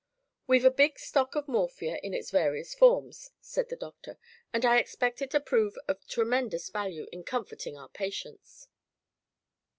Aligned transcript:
"We've 0.47 0.65
a 0.65 0.71
big 0.71 0.97
stock 0.97 1.35
of 1.35 1.47
morphia, 1.47 1.99
in 2.01 2.11
its 2.11 2.31
various 2.31 2.73
forms," 2.73 3.29
said 3.39 3.69
the 3.69 3.75
doctor, 3.75 4.17
"and 4.51 4.65
I 4.65 4.79
expect 4.79 5.21
it 5.21 5.29
to 5.29 5.39
prove 5.39 5.77
of 5.87 6.03
tremendous 6.07 6.69
value 6.69 7.05
in 7.11 7.23
comforting 7.23 7.77
our 7.77 7.89
patients." 7.89 8.67